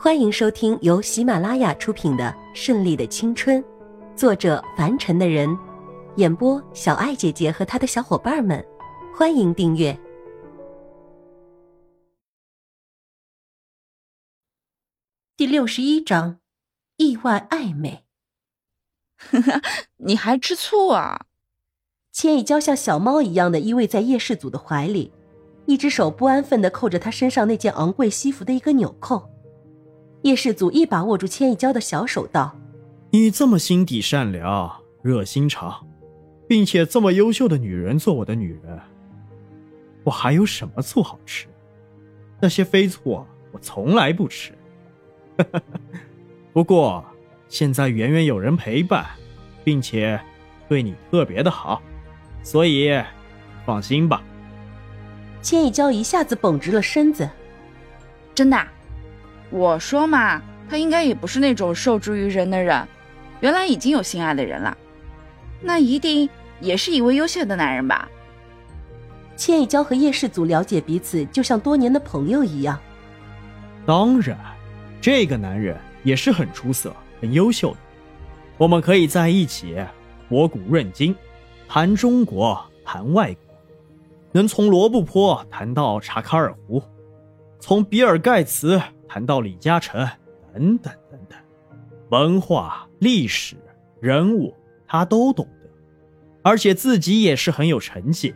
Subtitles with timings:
[0.00, 3.60] 欢迎收听由喜马拉雅出品的《顺利的青春》，
[4.14, 5.58] 作者凡尘的人，
[6.14, 8.64] 演播小爱姐姐和她的小伙伴们。
[9.12, 9.98] 欢迎订阅
[15.36, 16.38] 第六十一章：
[16.98, 18.04] 意外暧昧。
[19.98, 21.26] 你还吃醋啊？
[22.12, 25.12] 千一娇像小猫一样的依偎在叶世祖的怀里，
[25.66, 29.28] 一只手不安分的扣着他身上那件昂贵西服的一个纽扣。
[30.22, 32.56] 叶世祖一把握住千亿娇的小手，道
[33.10, 35.86] ：“你这么心地善良、热心肠，
[36.48, 38.80] 并且这么优秀的女人做我的女人，
[40.04, 41.46] 我还有什么醋好吃？
[42.40, 44.52] 那些飞醋我从来不吃。
[46.52, 47.04] 不过
[47.48, 49.06] 现在圆圆有人陪伴，
[49.62, 50.20] 并且
[50.68, 51.80] 对你特别的好，
[52.42, 52.90] 所以
[53.64, 54.22] 放心吧。”
[55.40, 57.30] 千亿娇一下子绷直了身子，
[58.34, 58.58] 真的。
[59.50, 62.86] 我说嘛，他应该也不是那种受制于人的人，
[63.40, 64.76] 原来已经有心爱的人了，
[65.62, 66.28] 那一定
[66.60, 68.08] 也是一位优秀的男人吧？
[69.36, 72.78] 千一娇和叶世祖了解彼此，就像多年的朋友一样。
[73.86, 74.36] 当然，
[75.00, 77.78] 这个男人也是很出色、很优秀的，
[78.58, 79.76] 我们可以在一起
[80.28, 81.16] 博古论今，
[81.66, 83.42] 谈中国，谈外国，
[84.32, 86.82] 能从罗布泊谈到查卡尔湖，
[87.60, 88.78] 从比尔盖茨。
[89.08, 90.06] 谈到李嘉诚，
[90.52, 91.38] 等等等等，
[92.10, 93.56] 文化、历史、
[94.00, 94.54] 人物，
[94.86, 95.70] 他都懂得，
[96.42, 98.34] 而且自己也是很有成绩，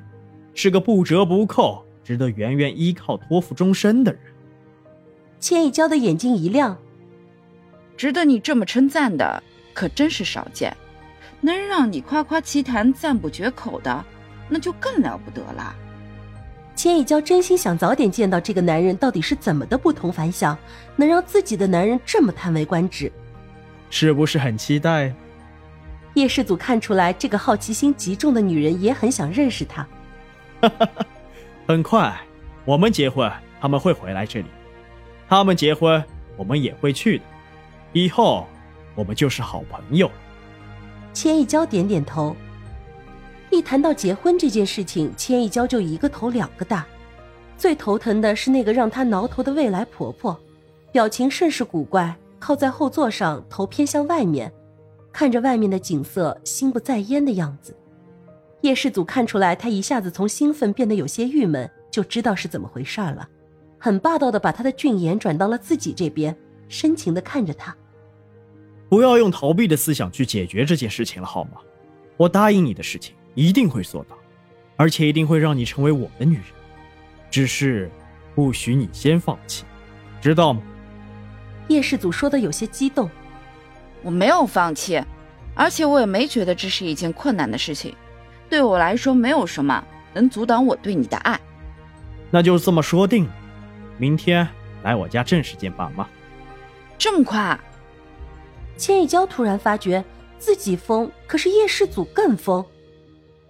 [0.54, 4.20] 是个不折不扣、值得圆圆依靠托付终身的人。
[5.38, 6.78] 千一娇的眼睛一亮，
[7.96, 9.42] 值得你这么称赞的
[9.74, 10.74] 可真是少见，
[11.40, 14.04] 能让你夸夸其谈、赞不绝口的，
[14.48, 15.74] 那就更了不得了。
[16.82, 20.58] 千一娇真心想早点见到这个男人到底是怎么的不同凡响，
[20.96, 23.12] 能让自己的男人这么叹为观止，
[23.88, 25.14] 是不是很期待？
[26.14, 29.86] 叶世祖看出来这个好奇心极重的女人也很想认识他。
[31.68, 32.12] 很快，
[32.64, 34.48] 我们结婚，他们会回来这里；
[35.28, 36.02] 他们结婚，
[36.36, 37.24] 我们也会去的。
[37.92, 38.48] 以后，
[38.96, 40.10] 我们就是好朋友。
[41.12, 42.34] 千一娇点点头。
[43.52, 46.86] 一谈到结婚这件事情，千一娇就一个头两个大。
[47.58, 50.40] 最头疼的是那个让她挠头的未来婆婆，
[50.90, 54.50] 表情甚是古怪，靠在后座上，头偏向外面，
[55.12, 57.76] 看着外面的景色，心不在焉的样子。
[58.62, 63.28] 叶世祖看出来她一下子从兴奋变得有些郁闷，就知道是怎么回事了，
[63.78, 66.34] 很霸道的把他的俊颜转到了自己这边，
[66.68, 67.76] 深情的看着她
[68.88, 71.58] ：“不要用逃避的思想去解决这件事情了，好吗？
[72.16, 74.16] 我答应你的事情。”一定会做到，
[74.76, 76.44] 而且一定会让你成为我的女人。
[77.30, 77.90] 只是，
[78.34, 79.64] 不许你先放弃，
[80.20, 80.60] 知道吗？
[81.68, 83.08] 叶世祖说的有些激动。
[84.02, 85.02] 我没有放弃，
[85.54, 87.94] 而且我也没觉得这是一件困难的事情。
[88.50, 89.82] 对我来说，没有什么
[90.12, 91.40] 能阻挡我对你的爱。
[92.30, 93.32] 那就这么说定了，
[93.96, 94.46] 明天
[94.82, 96.06] 来我家正式见爸妈。
[96.98, 97.58] 这么快？
[98.76, 100.04] 千一娇突然发觉
[100.38, 102.64] 自己疯，可是叶世祖更疯。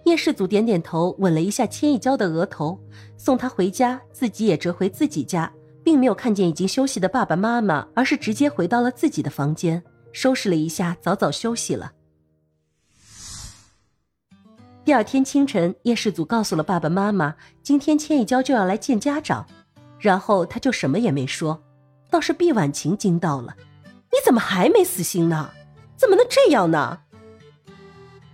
[0.05, 2.77] 叶世祖点点头，吻了一下千一娇的额头，
[3.17, 5.51] 送她回家，自己也折回自己家，
[5.83, 9.81] 并没有看见已经休息的爸爸妈妈，而是直接回到了自己的房间，
[10.11, 11.93] 收拾了一下，早早休息了。
[14.83, 19.47] 第二天清晨，叶世祖告诉了爸爸妈妈，今天千一娇就要来见家长，
[19.97, 21.63] 然后他就什么也没说，
[22.09, 23.55] 倒是毕婉晴惊到了
[24.11, 25.51] ：“你怎么还没死心呢？
[25.95, 26.99] 怎么能这样呢？”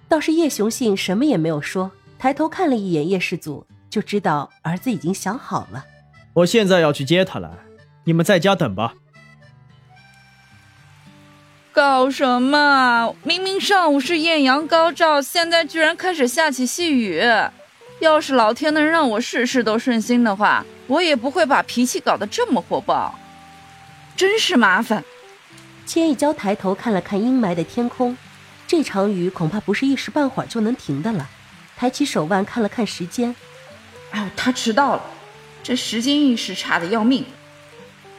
[0.09, 5.85] 倒是叶雄信什么也没有说，抬头看了一眼叶氏祖，就知道儿子已经想好了。
[6.33, 7.59] 我现在要去接他了，
[8.05, 8.95] 你们在家等吧。
[11.71, 13.15] 搞什么？
[13.23, 17.23] 明明上午是艳阳高照，现在居然开始下起细雨。
[17.99, 23.13] 要是老天能让我事事都顺心的话，我也不会把脾气搞得这么火爆。
[24.15, 25.03] 真是麻烦。
[25.85, 28.17] 千一娇抬头看了看阴霾的天空。
[28.69, 31.27] 这场雨恐怕不是一时半会儿就能停的了。
[31.75, 33.35] 抬起手腕看了看时间，
[34.11, 35.01] 哎，他迟到了，
[35.63, 37.25] 这时间意识差的要命。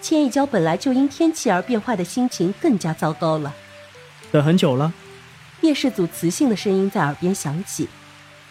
[0.02, 3.54] 千一娇本来就因天气而变坏的心情更加糟糕了。
[4.32, 4.92] 等很久了，
[5.60, 7.88] 叶氏祖磁性的声音在耳边响起。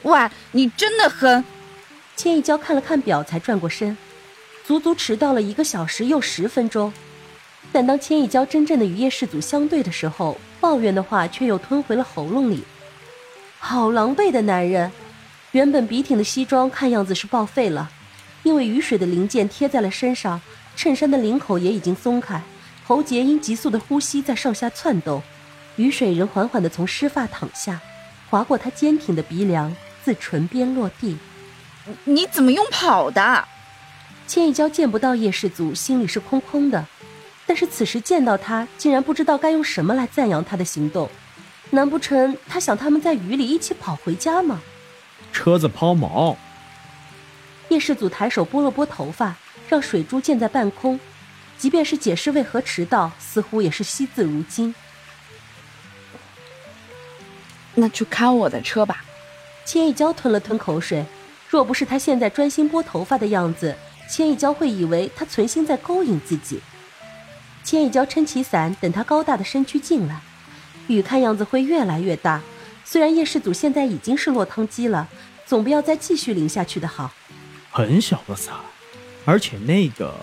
[0.04, 1.44] 喂，你真的很……
[2.16, 3.98] 千一娇看了看表，才转过身，
[4.66, 6.94] 足足迟到了一个小时又十分钟。
[7.72, 12.64] 但当千一娇真正的与叶世祖相对的时候，抱怨的话却又吞回了喉咙里。
[13.60, 14.92] 好狼狈的男人！
[15.52, 17.90] 原本笔挺的西装看样子是报废了，
[18.44, 20.40] 因为雨水的零件贴在了身上，
[20.76, 22.42] 衬衫的领口也已经松开，
[22.86, 25.22] 喉结因急速的呼吸在上下窜动，
[25.76, 27.82] 雨水仍缓缓地从湿发淌下，
[28.30, 31.18] 划过他坚挺的鼻梁，自唇边落地。
[32.04, 33.46] 你怎么用跑的？
[34.28, 36.86] 千一娇见不到叶世祖，心里是空空的。
[37.50, 41.10] 但是此时见到他，竟然不知道该用什么来赞扬他的行动。
[41.72, 44.62] 难不成他想他们在雨里一起跑回家吗？
[45.34, 46.36] 车子抛锚。
[47.70, 49.36] 叶世祖抬手拨了拨头发，
[49.68, 51.00] 让水珠溅在半空。
[51.58, 54.76] 即便是解释为何迟到，似乎也是惜字如金。
[57.74, 59.04] 那就开我的车吧。
[59.66, 61.04] 千一娇吞了吞口水，
[61.50, 63.76] 若不是他现在专心拨头发的样子，
[64.08, 66.62] 千一娇会以为他存心在勾引自己。
[67.70, 70.22] 千一娇撑起伞，等他高大的身躯进来。
[70.88, 72.42] 雨看样子会越来越大。
[72.84, 75.08] 虽然叶世祖现在已经是落汤鸡了，
[75.46, 77.12] 总不要再继续淋下去的好。
[77.70, 78.56] 很小的伞，
[79.24, 80.16] 而且那个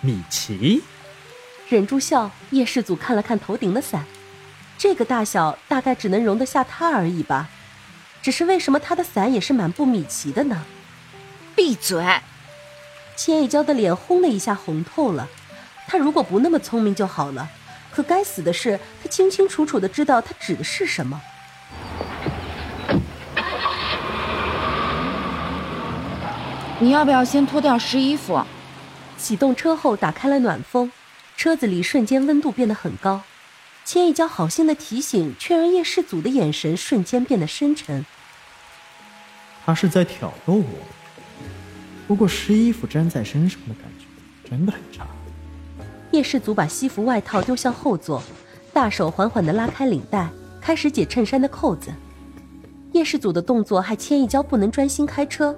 [0.00, 0.82] 米奇
[1.68, 2.28] 忍住笑。
[2.50, 4.04] 叶世祖看了看头顶的伞，
[4.76, 7.48] 这个大小大概只能容得下他而已吧。
[8.20, 10.64] 只是为什么他的伞也是满布米奇的呢？
[11.54, 12.04] 闭嘴！
[13.14, 15.28] 千一娇的脸轰的一下红透了。
[15.86, 17.48] 他如果不那么聪明就好了，
[17.90, 21.20] 可该死的是，他清清楚楚的知道他指的是什么。
[26.78, 28.44] 你要不要先脱掉湿衣服？
[29.16, 30.92] 启动车后打开了暖风，
[31.36, 33.22] 车子里瞬间温度变得很高。
[33.84, 38.04] 千一娇好心的提醒，却让叶世祖的眼神瞬间变得深沉。
[39.64, 40.64] 他是在挑逗我，
[42.06, 44.04] 不过湿衣服粘在身上的感觉
[44.50, 45.06] 真的很差。
[46.12, 48.22] 叶世祖把西服外套丢向后座，
[48.72, 50.28] 大手缓缓地拉开领带，
[50.60, 51.90] 开始解衬衫的扣子。
[52.92, 55.54] 叶世祖的动作还牵一娇不能专心开车，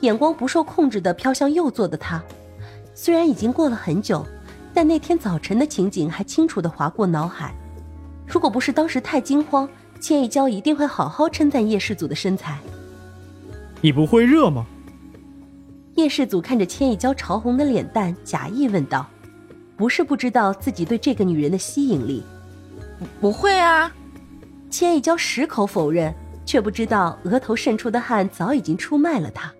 [0.00, 2.20] 眼光不受控制地飘向右座的他。
[2.94, 4.26] 虽然已经过了很久，
[4.74, 7.54] 但那天早晨的情景还清楚地划过脑海。
[8.26, 9.68] 如果不是当时太惊慌，
[10.00, 12.58] 千一娇一定会好好称赞叶世祖的身材。
[13.80, 14.66] 你不会热吗？
[15.94, 19.06] 叶世祖看着千一娇潮红的脸蛋，假意问道。
[19.80, 22.22] 不是不知道自己对这个女人的吸引力，
[23.18, 23.90] 不会啊。
[24.68, 29.50] 千一娇矢口否认，却不知道额头渗出的汗早已经出卖了她。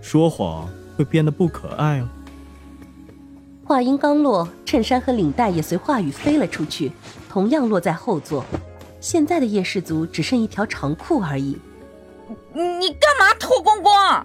[0.00, 2.08] 说谎会变得不可爱哦。
[3.64, 6.92] 话音刚落，衬衫和领带也随话语飞了出去，
[7.28, 8.44] 同样落在后座。
[9.00, 11.58] 现在的叶氏族只剩一条长裤而已。
[12.54, 14.24] 你干嘛脱光光？